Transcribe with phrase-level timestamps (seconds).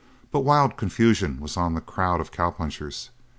[0.31, 3.11] But wild confusion was on the crowd of cowpunchers.